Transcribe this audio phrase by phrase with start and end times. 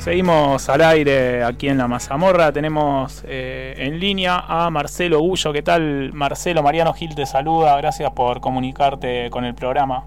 [0.00, 2.50] Seguimos al aire aquí en la Mazamorra.
[2.52, 5.52] Tenemos eh, en línea a Marcelo Gullo.
[5.52, 6.62] ¿Qué tal, Marcelo?
[6.62, 7.76] Mariano Gil te saluda.
[7.76, 10.06] Gracias por comunicarte con el programa.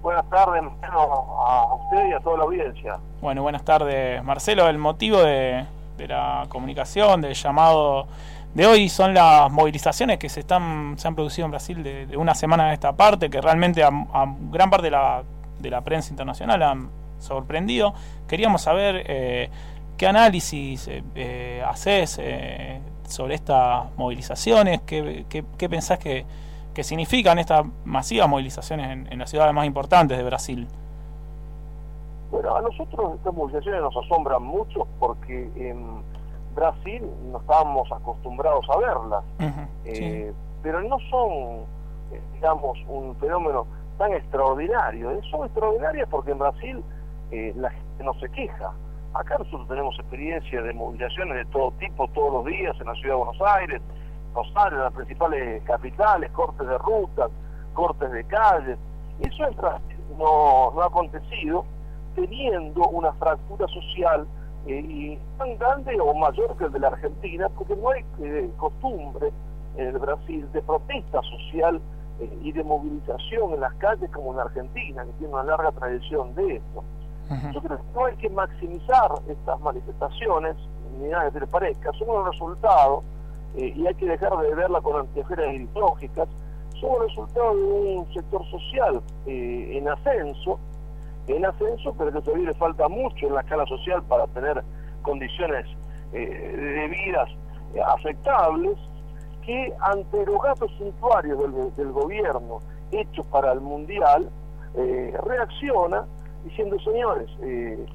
[0.00, 0.62] Buenas tardes,
[0.92, 3.00] a usted y a toda la audiencia.
[3.20, 4.68] Bueno, buenas tardes, Marcelo.
[4.68, 5.66] El motivo de,
[6.06, 8.06] la comunicación, del llamado
[8.54, 12.36] de hoy son las movilizaciones que se están se han producido en Brasil de, una
[12.36, 13.90] semana de esta parte, que realmente a,
[14.52, 15.24] gran parte de la,
[15.58, 17.94] de la prensa internacional han sorprendido.
[18.28, 19.50] Queríamos saber eh,
[19.96, 22.20] qué análisis eh, eh, haces
[23.06, 26.24] sobre estas movilizaciones, qué, qué, pensás que,
[26.82, 30.66] significan estas masivas movilizaciones en, las ciudades más importantes de Brasil.
[32.30, 36.02] Bueno, a nosotros estas movilizaciones nos asombran mucho porque en
[36.54, 39.24] Brasil no estábamos acostumbrados a verlas,
[40.62, 41.66] pero no son,
[42.34, 43.66] digamos, un fenómeno
[43.98, 45.10] tan extraordinario.
[45.30, 46.84] Son extraordinarias porque en Brasil
[47.34, 48.72] eh, la gente no se queja.
[49.12, 53.14] Acá nosotros tenemos experiencia de movilizaciones de todo tipo, todos los días en la ciudad
[53.14, 53.82] de Buenos Aires,
[54.34, 57.30] Rosario, en las principales capitales, cortes de rutas,
[57.74, 58.78] cortes de calles.
[59.20, 59.44] Eso
[60.16, 61.64] no, ha acontecido
[62.14, 64.26] teniendo una fractura social
[64.66, 69.32] eh, tan grande o mayor que el de la Argentina, porque no hay eh, costumbre
[69.76, 71.80] en el Brasil de protesta social
[72.42, 76.56] y de movilización en las calles como en Argentina, que tiene una larga tradición de
[76.56, 76.84] esto.
[77.52, 80.56] Yo creo que no hay que maximizar estas manifestaciones,
[81.00, 83.02] ni nada que le parezca, son un resultado,
[83.56, 86.28] eh, y hay que dejar de verla con anteojeras ideológicas,
[86.80, 90.58] son un resultado de un sector social eh, en ascenso,
[91.28, 94.62] en ascenso, pero que todavía le falta mucho en la escala social para tener
[95.02, 95.66] condiciones
[96.12, 97.28] eh, de vidas
[97.96, 98.76] aceptables,
[99.46, 102.60] que ante los gastos suntuarios del, del gobierno
[102.92, 104.30] hechos para el Mundial,
[105.24, 106.04] reacciona
[106.44, 107.86] diciendo, señores, eh,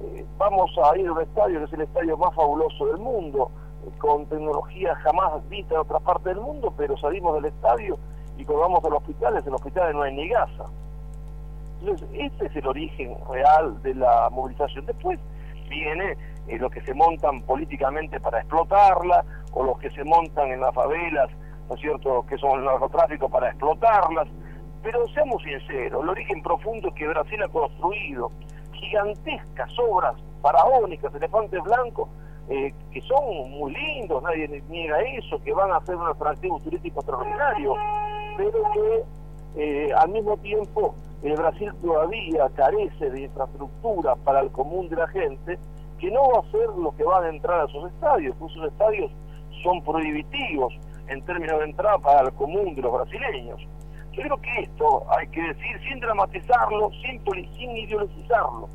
[0.00, 3.50] eh, vamos a ir a un estadio que es el estadio más fabuloso del mundo,
[3.84, 7.98] eh, con tecnología jamás vista en otra parte del mundo, pero salimos del estadio
[8.38, 10.66] y cuando vamos a los hospitales, en los hospitales no hay ni gasa.
[11.80, 14.86] Entonces, ese es el origen real de la movilización.
[14.86, 15.18] Después
[15.68, 16.16] viene
[16.58, 21.30] los que se montan políticamente para explotarla, o los que se montan en las favelas,
[21.68, 24.28] ¿no es cierto?, que son el narcotráfico para explotarlas,
[24.82, 28.30] pero seamos sinceros, el origen profundo es que Brasil ha construido
[28.72, 32.08] gigantescas obras faraónicas, elefantes blancos,
[32.48, 37.00] eh, que son muy lindos, nadie niega eso, que van a ser un atractivo turístico
[37.00, 37.74] extraordinario,
[38.36, 39.04] pero que
[39.56, 45.08] eh, al mismo tiempo el Brasil todavía carece de infraestructura para el común de la
[45.08, 45.58] gente,
[45.98, 49.10] que no va a ser lo que van a entrar a esos estadios, esos estadios
[49.62, 50.72] son prohibitivos
[51.08, 53.60] en términos de entrada para el común de los brasileños.
[54.16, 57.22] Creo que esto hay que decir sin dramatizarlo, sin,
[57.54, 58.66] sin ideologizarlo,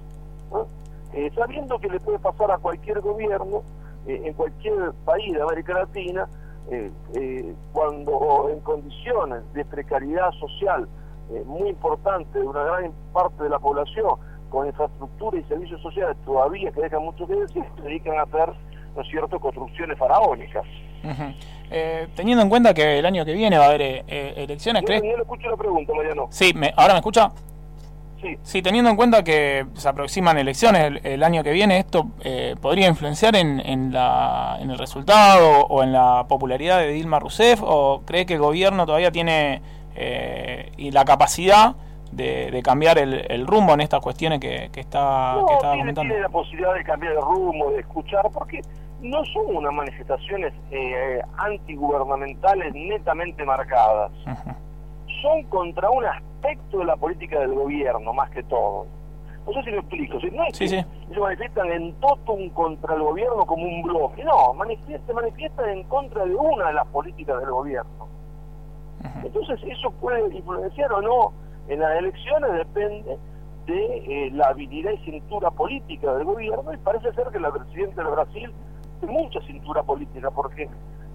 [1.14, 3.64] eh, sabiendo que le puede pasar a cualquier gobierno
[4.06, 6.30] eh, en cualquier país de América Latina,
[6.70, 10.88] eh, cuando en condiciones de precariedad social
[11.46, 14.20] muy importante de una gran parte de la población,
[14.52, 18.54] con infraestructura y servicios sociales todavía que dejan mucho que decir, se dedican a hacer,
[18.96, 20.66] ¿no es cierto?, construcciones faraónicas.
[21.74, 24.84] Eh, teniendo en cuenta que el año que viene va a haber eh, eh, elecciones,
[24.86, 25.02] ¿crees?
[25.02, 26.28] Le escucho la pregunta, Mariano.
[26.30, 27.32] Sí, ¿ahora me escucha?
[28.22, 28.38] Sí.
[28.44, 32.08] Sí, teniendo en cuenta que se aproximan elecciones el, año que viene, ¿esto
[32.62, 37.62] podría influenciar en, en, la, en el resultado o en la popularidad de Dilma Rousseff?
[37.64, 39.62] ¿O cree que el gobierno todavía tiene
[40.78, 41.76] y la capacidad
[42.12, 46.20] de, cambiar el, rumbo en estas cuestiones que, que está, no, que está tiene, tiene
[46.20, 48.62] la posibilidad de cambiar el rumbo, de escuchar, porque
[49.02, 54.12] no son unas manifestaciones eh, antigubernamentales netamente marcadas.
[55.22, 58.88] Son contra un aspecto de la política del gobierno, más que todo.
[59.46, 60.20] No sé si lo explico.
[60.32, 64.24] no es que se manifiestan en totum contra el gobierno como un bloque.
[64.24, 64.54] No,
[65.08, 68.08] se manifiestan en contra de una de las políticas del gobierno.
[69.24, 71.34] Entonces, eso puede influenciar o no
[71.68, 73.18] en las elecciones, depende
[73.66, 76.72] de eh, la habilidad y cintura política del gobierno.
[76.72, 78.54] Y parece ser que la presidenta de Brasil
[79.08, 80.70] mucha cintura política, porque,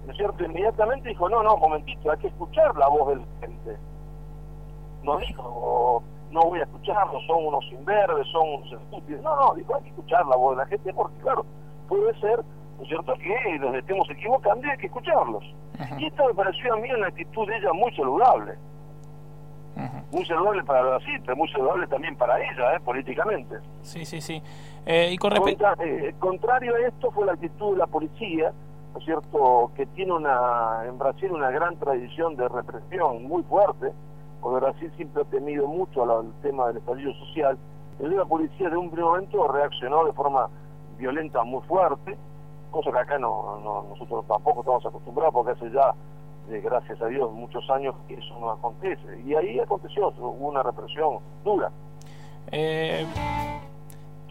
[0.05, 3.77] ¿no es cierto?, inmediatamente dijo, no, no, momentito, hay que escuchar la voz del gente.
[5.03, 9.21] No dijo, no voy a escucharlo, son unos inverdes, son unos estúpidos.
[9.23, 11.45] No, no, dijo, hay que escuchar la voz de la gente, porque, claro,
[11.87, 12.43] puede ser,
[12.77, 15.43] ¿no es cierto?, que los estemos equivocando y hay que escucharlos.
[15.99, 18.57] Y esto me pareció a mí una actitud de ella muy saludable.
[20.11, 22.79] Muy saludable para Brasil, pero muy saludable también para ella, ¿eh?
[22.83, 23.57] políticamente.
[23.81, 24.41] Sí, sí, sí.
[24.85, 28.53] Eh, y con eh, contrario a esto fue la actitud de la policía,
[28.93, 33.91] ¿no es cierto?, que tiene una en Brasil una gran tradición de represión muy fuerte,
[34.41, 37.57] porque Brasil siempre ha temido mucho al tema del estallido social,
[37.99, 40.49] el de la policía de un primer momento reaccionó de forma
[40.97, 42.17] violenta muy fuerte,
[42.71, 45.93] cosa que acá no, no nosotros tampoco estamos acostumbrados porque hace ya,
[46.49, 49.21] eh, gracias a Dios, muchos años que eso no acontece.
[49.25, 51.71] Y ahí aconteció, hubo una represión dura.
[52.51, 53.05] Eh,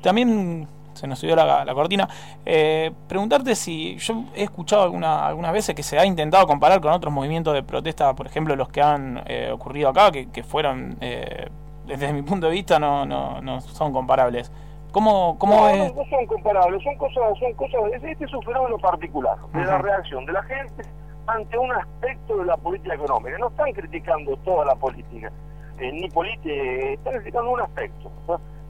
[0.02, 2.08] también se nos subió la, cortina.
[2.44, 6.92] Eh, preguntarte si yo he escuchado alguna, algunas veces que se ha intentado comparar con
[6.92, 10.96] otros movimientos de protesta, por ejemplo los que han eh, ocurrido acá, que, que fueron,
[11.00, 11.48] eh,
[11.86, 14.50] desde mi punto de vista, no, no, no son comparables.
[14.92, 19.36] ¿Cómo, cómo no, no, son comparables, son cosas, son cosas, este es un fenómeno particular
[19.52, 20.84] de la reacción de la gente
[21.26, 23.38] ante un aspecto de la política económica.
[23.38, 25.32] No están criticando toda la política,
[25.78, 28.10] ni política, están criticando un aspecto.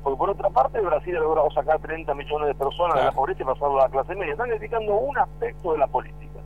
[0.02, 3.42] Porque por otra parte Brasil ha logrado sacar 30 millones de personas de la pobreza
[3.42, 4.32] y pasarlo a la clase media.
[4.32, 6.40] Están criticando un aspecto de la política.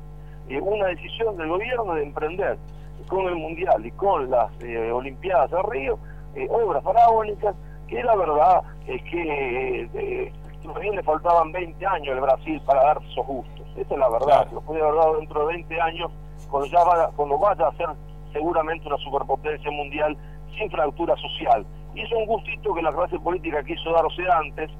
[0.49, 2.59] Eh, una decisión del gobierno de emprender
[3.07, 5.99] con el Mundial y con las eh, Olimpiadas de Río
[6.35, 7.55] eh, obras faraónicas
[7.87, 13.27] que la verdad es que todavía le faltaban 20 años al Brasil para dar esos
[13.27, 13.67] gustos.
[13.77, 14.49] Esa es la verdad.
[14.53, 16.11] Lo puede haber dado dentro de 20 años
[16.51, 16.79] cuando, ya
[17.17, 17.89] cuando vaya a ser
[18.33, 20.17] seguramente una superpotencia mundial
[20.57, 24.71] sin fractura social hizo un gustito que la clase política quiso darse antes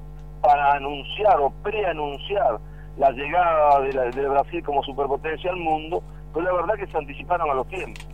[0.41, 2.59] para anunciar o preanunciar
[2.97, 6.03] la llegada de, Brasil como superpotencia al mundo,
[6.33, 8.07] pero la verdad que se anticiparon a los tiempos.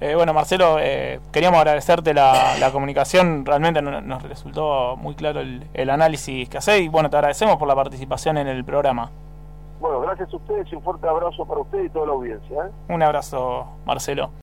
[0.00, 6.48] Eh, bueno, Marcelo, eh, queríamos agradecerte la, comunicación, realmente nos resultó muy claro el, análisis
[6.48, 9.10] que hacéis y bueno, te agradecemos por la participación en el programa.
[9.80, 12.56] Bueno, gracias a ustedes y un fuerte abrazo para usted y toda la audiencia.
[12.66, 12.92] ¿eh?
[12.92, 14.30] Un abrazo, Marcelo.